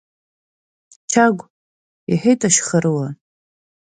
[1.11, 1.43] Чагә,—
[2.11, 3.07] иҳәеит Ашьхаруа.